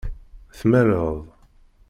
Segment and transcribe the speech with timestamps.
[0.59, 1.17] Tmaleḍ.